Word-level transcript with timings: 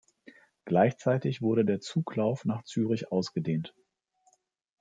Gleichzeitig 0.65 1.43
wurde 1.43 1.63
der 1.63 1.79
Zuglauf 1.79 2.43
nach 2.43 2.63
Zürich 2.63 3.11
ausgedehnt. 3.11 3.75